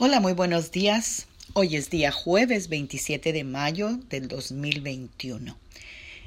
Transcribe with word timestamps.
Hola, 0.00 0.20
muy 0.20 0.32
buenos 0.32 0.70
días. 0.70 1.26
Hoy 1.54 1.74
es 1.74 1.90
día 1.90 2.12
jueves 2.12 2.68
27 2.68 3.32
de 3.32 3.42
mayo 3.42 3.98
del 4.08 4.28
2021. 4.28 5.58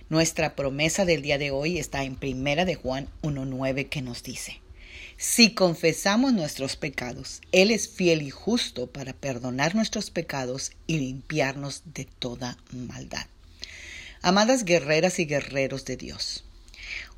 Nuestra 0.09 0.57
promesa 0.57 1.05
del 1.05 1.21
día 1.21 1.37
de 1.37 1.51
hoy 1.51 1.77
está 1.77 2.03
en 2.03 2.17
Primera 2.17 2.65
de 2.65 2.75
Juan 2.75 3.07
1.9 3.21 3.87
que 3.87 4.01
nos 4.01 4.23
dice, 4.23 4.59
Si 5.15 5.53
confesamos 5.53 6.33
nuestros 6.33 6.75
pecados, 6.75 7.39
Él 7.53 7.71
es 7.71 7.87
fiel 7.87 8.23
y 8.23 8.29
justo 8.29 8.87
para 8.87 9.13
perdonar 9.13 9.73
nuestros 9.73 10.11
pecados 10.11 10.73
y 10.85 10.97
limpiarnos 10.97 11.83
de 11.93 12.03
toda 12.03 12.57
maldad. 12.73 13.25
Amadas 14.21 14.65
guerreras 14.65 15.17
y 15.17 15.23
guerreros 15.23 15.85
de 15.85 15.95
Dios, 15.95 16.43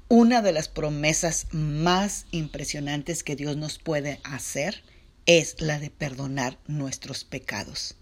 una 0.08 0.44
de 0.44 0.52
las 0.52 0.68
promesas 0.68 1.48
más 1.52 2.28
impresionantes 2.30 3.24
que 3.24 3.36
Dios 3.36 3.58
nos 3.58 3.80
puede 3.80 4.20
hacer 4.24 4.84
es 5.26 5.62
la 5.62 5.80
de 5.80 5.90
perdonar 5.90 6.60
nuestros 6.68 7.24
pecados, 7.24 7.96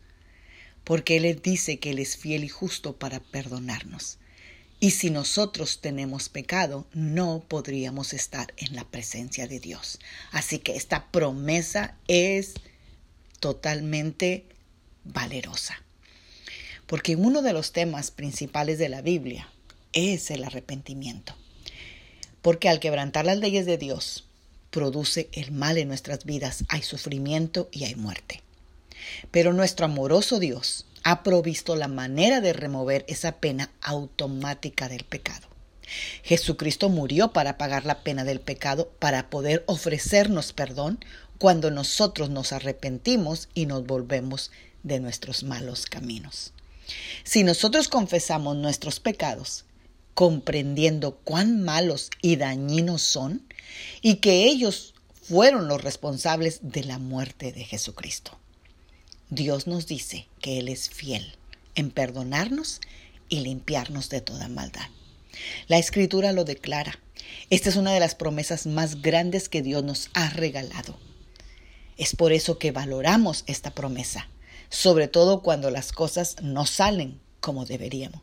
porque 0.84 1.18
Él 1.18 1.42
dice 1.42 1.80
que 1.80 1.92
Él 1.92 2.00
es 2.00 2.18
fiel 2.18 2.44
y 2.44 2.50
justo 2.50 2.98
para 2.98 3.20
perdonarnos. 3.20 4.18
Y 4.80 4.92
si 4.92 5.12
nosotros 5.12 5.80
tenemos 5.80 6.30
pecado, 6.30 6.88
no 6.92 7.46
podríamos 7.48 8.14
estar 8.14 8.52
en 8.58 8.76
la 8.76 8.84
presencia 8.84 9.48
de 9.48 9.60
Dios. 9.60 10.00
Así 10.32 10.58
que 10.58 10.76
esta 10.76 11.12
promesa 11.12 11.96
es 12.08 12.56
totalmente 13.40 14.46
valerosa. 15.04 15.84
Porque 16.88 17.16
uno 17.16 17.44
de 17.44 17.54
los 17.54 17.74
temas 17.74 18.10
principales 18.10 18.80
de 18.80 18.90
la 18.90 19.04
Biblia 19.04 19.48
es 19.94 20.32
el 20.32 20.44
arrepentimiento. 20.44 21.36
Porque 22.42 22.68
al 22.68 22.80
quebrantar 22.80 23.26
las 23.26 23.38
leyes 23.38 23.68
de 23.68 23.78
Dios, 23.78 24.26
produce 24.72 25.30
el 25.34 25.52
mal 25.52 25.78
en 25.78 25.90
nuestras 25.90 26.26
vidas, 26.26 26.64
hay 26.70 26.82
sufrimiento 26.82 27.70
y 27.72 27.84
hay 27.84 27.96
muerte. 27.96 28.42
Pero 29.30 29.54
nuestro 29.54 29.86
amoroso 29.86 30.40
Dios 30.40 30.86
ha 31.04 31.24
provisto 31.24 31.76
la 31.76 31.88
manera 31.88 32.42
de 32.42 32.54
remover 32.54 33.06
esa 33.08 33.34
pena 33.34 33.72
automática 33.82 34.88
del 34.88 35.04
pecado. 35.04 35.48
Jesucristo 36.24 36.90
murió 36.90 37.34
para 37.34 37.58
pagar 37.58 37.86
la 37.86 38.04
pena 38.04 38.24
del 38.24 38.40
pecado, 38.40 38.92
para 39.00 39.30
poder 39.30 39.64
ofrecernos 39.68 40.54
perdón 40.54 41.00
cuando 41.38 41.72
nosotros 41.72 42.30
nos 42.30 42.54
arrepentimos 42.54 43.50
y 43.54 43.66
nos 43.66 43.86
volvemos 43.86 44.52
de 44.84 45.00
nuestros 45.00 45.44
malos 45.44 45.86
caminos. 45.86 46.54
Si 47.24 47.44
nosotros 47.44 47.88
confesamos 47.88 48.56
nuestros 48.56 49.00
pecados, 49.00 49.66
comprendiendo 50.14 51.16
cuán 51.24 51.64
malos 51.64 52.10
y 52.22 52.36
dañinos 52.36 53.02
son 53.02 53.42
y 54.02 54.16
que 54.16 54.46
ellos 54.46 54.94
fueron 55.22 55.68
los 55.68 55.82
responsables 55.82 56.60
de 56.62 56.84
la 56.84 57.00
muerte 57.00 57.52
de 57.52 57.64
Jesucristo. 57.64 58.38
Dios 59.30 59.68
nos 59.68 59.88
dice 59.88 60.28
que 60.42 60.60
Él 60.60 60.68
es 60.68 60.90
fiel 60.90 61.36
en 61.76 61.92
perdonarnos 61.92 62.82
y 63.30 63.40
limpiarnos 63.40 64.10
de 64.10 64.22
toda 64.22 64.50
maldad. 64.50 64.88
La 65.68 65.78
escritura 65.78 66.34
lo 66.34 66.44
declara. 66.44 67.00
Esta 67.50 67.70
es 67.70 67.76
una 67.78 67.94
de 67.94 68.00
las 68.00 68.16
promesas 68.16 68.66
más 68.66 69.02
grandes 69.02 69.48
que 69.48 69.62
Dios 69.62 69.84
nos 69.84 70.10
ha 70.14 70.30
regalado. 70.30 70.98
Es 71.98 72.16
por 72.16 72.34
eso 72.34 72.58
que 72.58 72.72
valoramos 72.72 73.44
esta 73.48 73.72
promesa, 73.72 74.28
sobre 74.70 75.08
todo 75.08 75.42
cuando 75.42 75.72
las 75.72 75.92
cosas 75.94 76.36
no 76.42 76.66
salen 76.66 77.22
como 77.40 77.66
deberíamos 77.66 78.22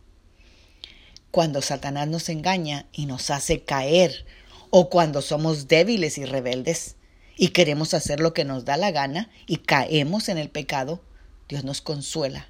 cuando 1.30 1.62
Satanás 1.62 2.08
nos 2.08 2.28
engaña 2.28 2.86
y 2.92 3.06
nos 3.06 3.30
hace 3.30 3.62
caer, 3.62 4.24
o 4.70 4.90
cuando 4.90 5.22
somos 5.22 5.68
débiles 5.68 6.18
y 6.18 6.24
rebeldes 6.24 6.96
y 7.36 7.48
queremos 7.48 7.94
hacer 7.94 8.20
lo 8.20 8.34
que 8.34 8.44
nos 8.44 8.64
da 8.64 8.76
la 8.76 8.90
gana 8.90 9.30
y 9.46 9.58
caemos 9.58 10.28
en 10.28 10.38
el 10.38 10.50
pecado, 10.50 11.02
Dios 11.48 11.64
nos 11.64 11.80
consuela 11.80 12.48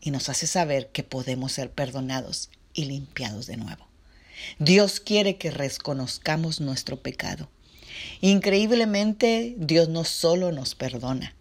y 0.00 0.10
nos 0.10 0.28
hace 0.28 0.46
saber 0.46 0.88
que 0.88 1.02
podemos 1.02 1.52
ser 1.52 1.70
perdonados 1.70 2.50
y 2.72 2.86
limpiados 2.86 3.46
de 3.46 3.56
nuevo. 3.56 3.86
Dios 4.58 5.00
quiere 5.00 5.36
que 5.36 5.50
reconozcamos 5.50 6.60
nuestro 6.60 7.00
pecado. 7.02 7.48
Increíblemente, 8.20 9.54
Dios 9.56 9.88
no 9.88 10.04
solo 10.04 10.50
nos 10.50 10.74
perdona, 10.74 11.34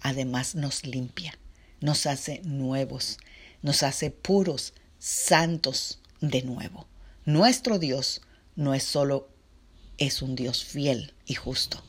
además 0.00 0.54
nos 0.54 0.86
limpia, 0.86 1.38
nos 1.80 2.06
hace 2.06 2.40
nuevos, 2.44 3.18
nos 3.62 3.82
hace 3.82 4.10
puros, 4.10 4.74
santos 4.98 6.00
de 6.20 6.42
nuevo. 6.42 6.86
Nuestro 7.24 7.78
Dios 7.78 8.22
no 8.56 8.74
es 8.74 8.82
solo 8.82 9.28
es 9.98 10.22
un 10.22 10.34
Dios 10.34 10.64
fiel 10.64 11.14
y 11.26 11.34
justo, 11.34 11.82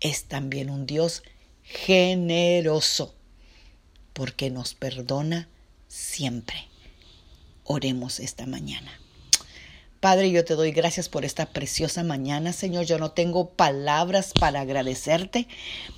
es 0.00 0.24
también 0.24 0.70
un 0.70 0.86
Dios 0.86 1.22
generoso, 1.62 3.14
porque 4.12 4.50
nos 4.50 4.74
perdona 4.74 5.48
siempre. 5.88 6.68
Oremos 7.64 8.20
esta 8.20 8.46
mañana. 8.46 9.00
Padre, 10.00 10.30
yo 10.30 10.46
te 10.46 10.54
doy 10.54 10.72
gracias 10.72 11.10
por 11.10 11.26
esta 11.26 11.44
preciosa 11.44 12.02
mañana, 12.02 12.54
Señor. 12.54 12.86
Yo 12.86 12.98
no 12.98 13.10
tengo 13.10 13.50
palabras 13.50 14.32
para 14.32 14.62
agradecerte, 14.62 15.46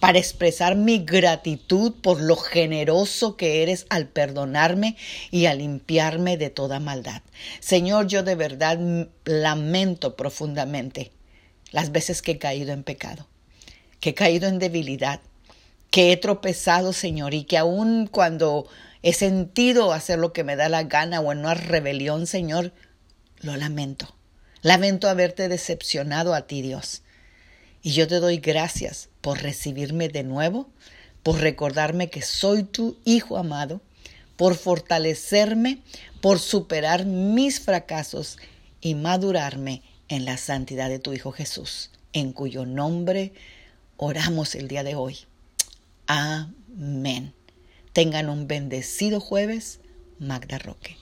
para 0.00 0.18
expresar 0.18 0.74
mi 0.74 0.98
gratitud 1.04 1.92
por 2.02 2.20
lo 2.20 2.34
generoso 2.34 3.36
que 3.36 3.62
eres 3.62 3.86
al 3.90 4.08
perdonarme 4.08 4.96
y 5.30 5.46
al 5.46 5.58
limpiarme 5.58 6.36
de 6.36 6.50
toda 6.50 6.80
maldad. 6.80 7.22
Señor, 7.60 8.08
yo 8.08 8.24
de 8.24 8.34
verdad 8.34 8.76
lamento 9.24 10.16
profundamente 10.16 11.12
las 11.70 11.92
veces 11.92 12.22
que 12.22 12.32
he 12.32 12.38
caído 12.38 12.72
en 12.72 12.82
pecado, 12.82 13.28
que 14.00 14.10
he 14.10 14.14
caído 14.14 14.48
en 14.48 14.58
debilidad, 14.58 15.20
que 15.92 16.10
he 16.10 16.16
tropezado, 16.16 16.92
Señor, 16.92 17.34
y 17.34 17.44
que 17.44 17.56
aun 17.56 18.08
cuando 18.08 18.66
he 19.04 19.12
sentido 19.12 19.92
hacer 19.92 20.18
lo 20.18 20.32
que 20.32 20.42
me 20.42 20.56
da 20.56 20.68
la 20.68 20.82
gana 20.82 21.20
o 21.20 21.30
en 21.30 21.38
una 21.38 21.54
rebelión, 21.54 22.26
Señor, 22.26 22.72
lo 23.42 23.56
lamento. 23.56 24.14
Lamento 24.62 25.08
haberte 25.08 25.48
decepcionado 25.48 26.34
a 26.34 26.46
ti, 26.46 26.62
Dios. 26.62 27.02
Y 27.82 27.92
yo 27.92 28.06
te 28.06 28.20
doy 28.20 28.38
gracias 28.38 29.08
por 29.20 29.42
recibirme 29.42 30.08
de 30.08 30.22
nuevo, 30.22 30.70
por 31.22 31.40
recordarme 31.40 32.10
que 32.10 32.22
soy 32.22 32.62
tu 32.62 32.96
Hijo 33.04 33.36
amado, 33.36 33.80
por 34.36 34.54
fortalecerme, 34.54 35.82
por 36.20 36.38
superar 36.38 37.04
mis 37.04 37.60
fracasos 37.60 38.38
y 38.80 38.94
madurarme 38.94 39.82
en 40.08 40.24
la 40.24 40.36
santidad 40.36 40.88
de 40.88 41.00
tu 41.00 41.12
Hijo 41.12 41.32
Jesús, 41.32 41.90
en 42.12 42.32
cuyo 42.32 42.66
nombre 42.66 43.32
oramos 43.96 44.54
el 44.54 44.68
día 44.68 44.84
de 44.84 44.94
hoy. 44.94 45.18
Amén. 46.06 47.34
Tengan 47.92 48.28
un 48.28 48.46
bendecido 48.46 49.20
jueves, 49.20 49.80
Magda 50.18 50.58
Roque. 50.58 50.96